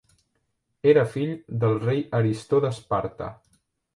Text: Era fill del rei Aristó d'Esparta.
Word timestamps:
Era 0.93 1.03
fill 1.15 1.33
del 1.65 1.77
rei 1.83 2.01
Aristó 2.21 2.61
d'Esparta. 2.65 3.29